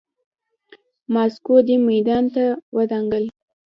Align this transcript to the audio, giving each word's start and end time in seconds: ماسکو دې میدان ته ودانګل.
ماسکو 1.13 1.55
دې 1.67 1.75
میدان 1.87 2.23
ته 2.35 2.43
ودانګل. 2.77 3.25